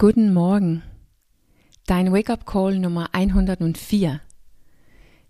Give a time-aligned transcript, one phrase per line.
[0.00, 0.82] Guten Morgen.
[1.84, 4.22] Dein Wake-up-Call Nummer 104.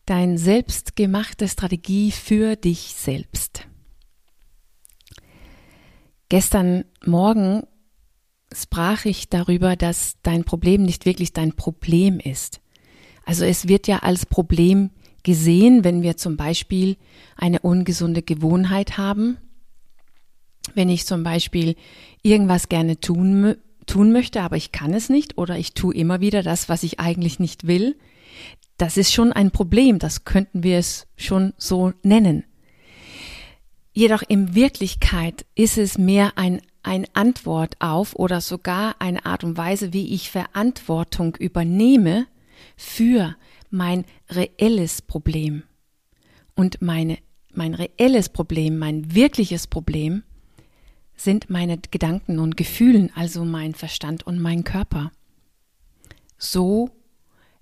[0.07, 3.67] Dein selbstgemachte Strategie für dich selbst.
[6.29, 7.65] Gestern Morgen
[8.55, 12.61] sprach ich darüber, dass dein Problem nicht wirklich dein Problem ist.
[13.25, 14.91] Also es wird ja als Problem
[15.25, 16.97] gesehen, wenn wir zum Beispiel
[17.35, 19.37] eine ungesunde Gewohnheit haben.
[20.75, 21.75] Wenn ich zum Beispiel
[22.23, 23.57] irgendwas gerne tun
[23.91, 27.01] tun möchte, aber ich kann es nicht oder ich tue immer wieder das, was ich
[27.01, 27.97] eigentlich nicht will,
[28.79, 32.45] das ist schon ein Problem, das könnten wir es schon so nennen.
[33.93, 39.59] Jedoch in Wirklichkeit ist es mehr ein, ein Antwort auf oder sogar eine Art und
[39.59, 42.27] Weise, wie ich Verantwortung übernehme
[42.77, 43.37] für
[43.71, 45.65] mein reelles Problem.
[46.55, 47.19] Und meine,
[47.53, 50.23] mein reelles Problem, mein wirkliches Problem
[51.25, 55.13] sind meine Gedanken und Gefühlen, also mein Verstand und mein Körper.
[56.39, 56.91] So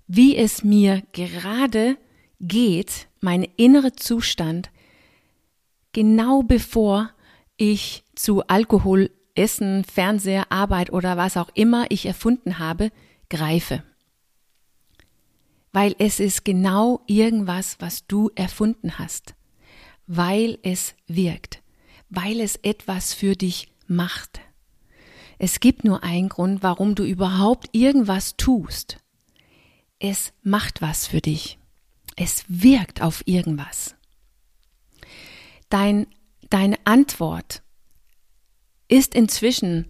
[0.07, 1.97] wie es mir gerade
[2.39, 4.71] geht, mein innerer Zustand,
[5.91, 7.11] genau bevor
[7.57, 12.91] ich zu Alkohol, Essen, Fernseher, Arbeit oder was auch immer ich erfunden habe,
[13.29, 13.83] greife.
[15.71, 19.35] Weil es ist genau irgendwas, was du erfunden hast.
[20.07, 21.61] Weil es wirkt
[22.09, 24.41] weil es etwas für dich macht.
[25.37, 28.97] Es gibt nur einen Grund, warum du überhaupt irgendwas tust.
[29.99, 31.57] Es macht was für dich.
[32.15, 33.95] Es wirkt auf irgendwas.
[35.69, 36.07] Dein,
[36.49, 37.61] deine Antwort
[38.87, 39.85] ist inzwischen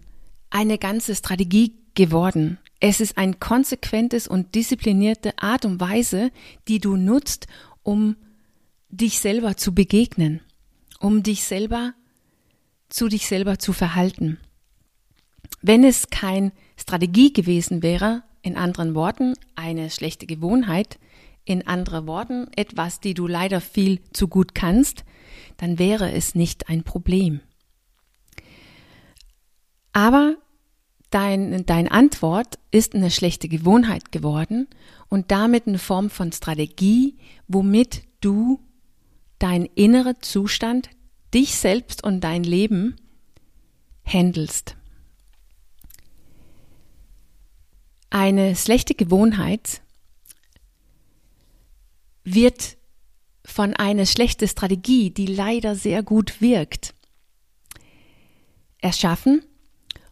[0.50, 2.58] eine ganze Strategie geworden.
[2.80, 6.30] Es ist ein konsequentes und disziplinierte Art und Weise,
[6.68, 7.46] die du nutzt,
[7.82, 8.16] um
[8.88, 10.40] dich selber zu begegnen,
[10.98, 11.94] um dich selber
[12.90, 14.38] zu dich selber zu verhalten.
[15.62, 20.98] Wenn es kein Strategie gewesen wäre, in anderen Worten eine schlechte Gewohnheit,
[21.44, 25.04] in anderen Worten etwas, die du leider viel zu gut kannst,
[25.56, 27.40] dann wäre es nicht ein Problem.
[29.92, 30.36] Aber
[31.10, 34.68] dein, dein Antwort ist eine schlechte Gewohnheit geworden
[35.08, 37.16] und damit eine Form von Strategie,
[37.48, 38.60] womit du
[39.38, 40.90] dein innerer Zustand,
[41.34, 42.96] dich selbst und dein Leben
[44.04, 44.76] handelst.
[48.10, 49.82] Eine schlechte Gewohnheit
[52.24, 52.76] wird
[53.44, 56.94] von einer schlechten Strategie, die leider sehr gut wirkt,
[58.78, 59.44] erschaffen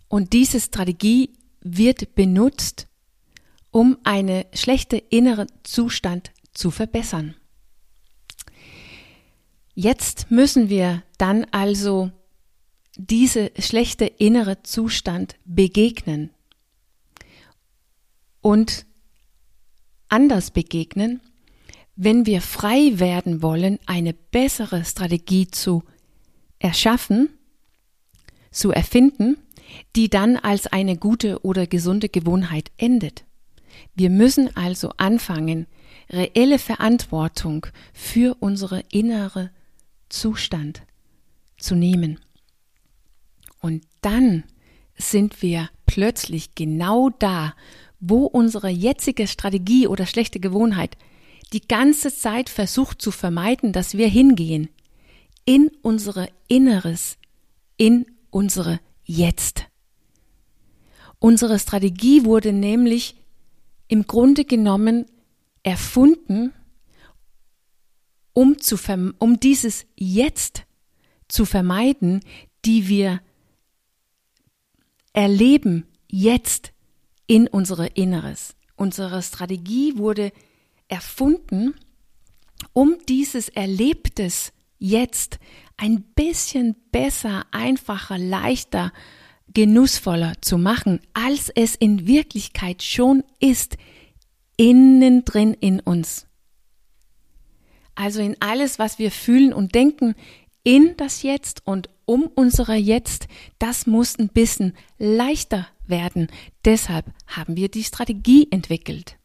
[0.08, 2.86] und diese Strategie wird benutzt,
[3.70, 7.34] um eine schlechte innere Zustand zu verbessern.
[9.80, 12.10] Jetzt müssen wir dann also
[12.96, 16.30] diese schlechte innere Zustand begegnen
[18.40, 18.86] und
[20.08, 21.20] anders begegnen,
[21.94, 25.84] wenn wir frei werden wollen, eine bessere Strategie zu
[26.58, 27.28] erschaffen,
[28.50, 29.38] zu erfinden,
[29.94, 33.26] die dann als eine gute oder gesunde Gewohnheit endet.
[33.94, 35.68] Wir müssen also anfangen,
[36.10, 39.52] reelle Verantwortung für unsere innere
[40.08, 40.82] Zustand
[41.56, 42.18] zu nehmen.
[43.60, 44.44] Und dann
[44.96, 47.54] sind wir plötzlich genau da,
[48.00, 50.96] wo unsere jetzige Strategie oder schlechte Gewohnheit
[51.52, 54.68] die ganze Zeit versucht zu vermeiden, dass wir hingehen.
[55.44, 57.16] In unsere Inneres,
[57.76, 59.64] in unsere Jetzt.
[61.18, 63.16] Unsere Strategie wurde nämlich
[63.88, 65.06] im Grunde genommen
[65.62, 66.52] erfunden,
[68.38, 68.76] um, zu,
[69.18, 70.62] um dieses Jetzt
[71.26, 72.20] zu vermeiden,
[72.64, 73.20] die wir
[75.12, 76.72] erleben jetzt
[77.26, 78.54] in unsere Inneres.
[78.76, 80.30] Unsere Strategie wurde
[80.86, 81.74] erfunden,
[82.72, 85.40] um dieses Erlebtes jetzt
[85.76, 88.92] ein bisschen besser, einfacher, leichter,
[89.52, 93.76] genussvoller zu machen, als es in Wirklichkeit schon ist,
[94.56, 96.27] innen drin in uns
[97.98, 100.14] also in alles, was wir fühlen und denken,
[100.62, 103.26] in das Jetzt und um unsere Jetzt,
[103.58, 106.28] das muss ein bisschen leichter werden.
[106.64, 109.16] Deshalb haben wir die Strategie entwickelt.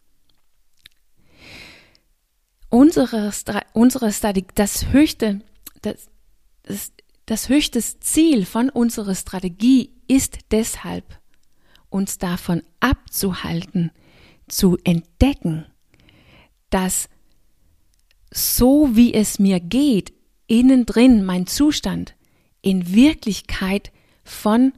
[2.69, 3.31] Unsere,
[3.73, 5.41] unsere Strategie, das höchste,
[5.83, 6.07] das,
[6.63, 6.93] das,
[7.27, 11.19] das höchste Ziel von unserer Strategie ist deshalb,
[11.89, 13.91] uns davon abzuhalten,
[14.47, 15.67] zu entdecken,
[16.71, 17.07] dass
[18.33, 20.13] so wie es mir geht,
[20.47, 22.15] innen drin mein Zustand,
[22.61, 23.91] in Wirklichkeit
[24.23, 24.73] von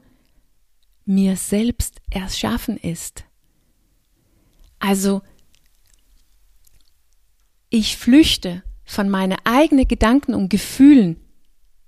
[1.04, 3.24] mir selbst erschaffen ist.
[4.78, 5.22] Also,
[7.70, 11.16] ich flüchte von meinen eigenen Gedanken und Gefühlen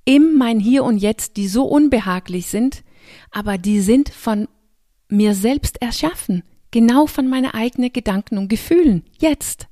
[0.04, 2.82] im mein Hier und Jetzt, die so unbehaglich sind,
[3.30, 4.48] aber die sind von
[5.08, 9.68] mir selbst erschaffen, genau von meinen eigenen Gedanken und Gefühlen, jetzt.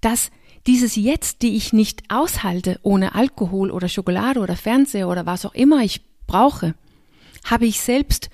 [0.00, 0.30] Dass
[0.66, 5.54] dieses Jetzt, die ich nicht aushalte ohne Alkohol oder Schokolade oder Fernseher oder was auch
[5.54, 6.74] immer ich brauche,
[7.44, 8.30] habe ich selbst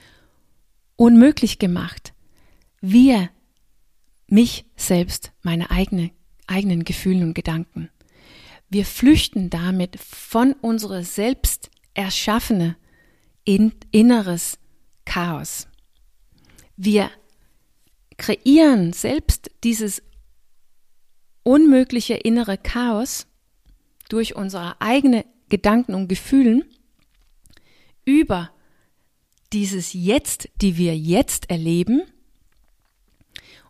[0.96, 2.12] unmöglich gemacht.
[2.80, 3.30] Wir,
[4.26, 6.10] mich selbst, meine eigene,
[6.46, 7.88] eigenen Gefühlen und Gedanken.
[8.68, 12.76] Wir flüchten damit von unserer selbst erschaffene
[13.44, 14.58] in, inneres
[15.06, 15.68] Chaos.
[16.76, 17.10] Wir
[18.18, 20.02] kreieren selbst dieses
[21.48, 23.26] unmögliche innere Chaos
[24.10, 26.62] durch unsere eigenen Gedanken und Gefühlen
[28.04, 28.50] über
[29.54, 32.02] dieses Jetzt, die wir jetzt erleben.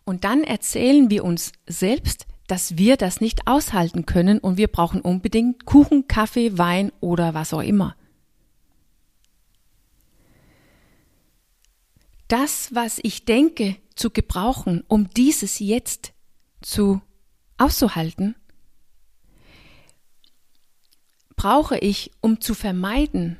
[0.03, 4.99] Und dann erzählen wir uns selbst, dass wir das nicht aushalten können und wir brauchen
[4.99, 7.95] unbedingt Kuchen, Kaffee, Wein oder was auch immer.
[12.27, 16.11] Das, was ich denke zu gebrauchen, um dieses Jetzt
[16.61, 17.01] zu
[17.59, 18.35] auszuhalten,
[21.35, 23.37] brauche ich, um zu vermeiden,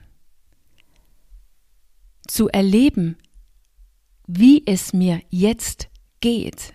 [2.27, 3.17] zu erleben,
[4.27, 5.89] wie es mir jetzt
[6.21, 6.73] geht.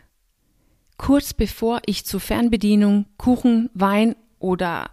[0.96, 4.90] Kurz bevor ich zur Fernbedienung, Kuchen, Wein oder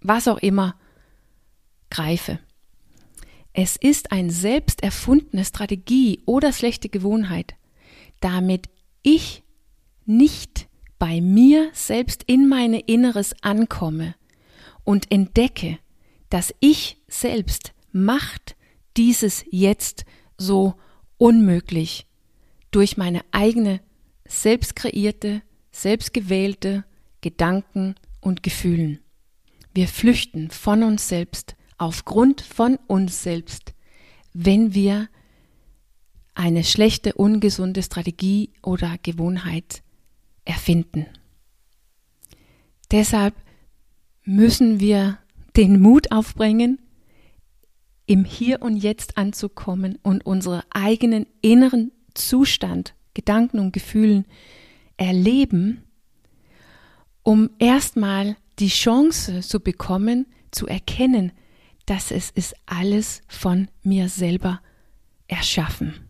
[0.00, 0.76] was auch immer
[1.90, 2.38] greife.
[3.52, 7.54] Es ist eine selbst erfundene Strategie oder schlechte Gewohnheit,
[8.20, 8.68] damit
[9.02, 9.42] ich
[10.06, 10.68] nicht
[11.04, 14.14] bei mir selbst in meine Inneres ankomme
[14.84, 15.78] und entdecke,
[16.30, 18.56] dass ich selbst Macht
[18.96, 20.06] dieses Jetzt
[20.38, 20.76] so
[21.18, 22.06] unmöglich
[22.70, 23.82] durch meine eigene
[24.26, 26.86] selbst kreierte, selbst gewählte
[27.20, 28.98] Gedanken und Gefühlen.
[29.74, 33.74] Wir flüchten von uns selbst aufgrund von uns selbst,
[34.32, 35.10] wenn wir
[36.32, 39.82] eine schlechte, ungesunde Strategie oder Gewohnheit
[40.44, 41.06] erfinden.
[42.90, 43.34] Deshalb
[44.24, 45.18] müssen wir
[45.56, 46.78] den Mut aufbringen,
[48.06, 54.26] im Hier und Jetzt anzukommen und unseren eigenen inneren Zustand, Gedanken und Gefühlen
[54.96, 55.82] erleben,
[57.22, 61.32] um erstmal die Chance zu bekommen, zu erkennen,
[61.86, 64.60] dass es ist alles von mir selber
[65.26, 66.03] erschaffen.